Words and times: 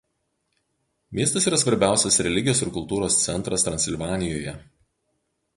Miestas 1.17 1.45
yra 1.51 1.59
svarbiausias 1.63 2.19
religijos 2.29 2.63
ir 2.65 2.73
kultūros 2.79 3.21
centras 3.27 3.69
Transilvanijoje. 3.71 4.57